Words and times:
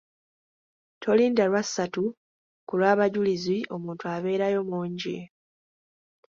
Tolinda 1.01 1.43
lwa 1.49 1.61
ssatu 1.65 2.03
ku 2.67 2.73
lw'abajulizi 2.79 3.57
omuntu 3.75 4.03
abeerayo 4.15 4.61
mungi. 4.69 5.17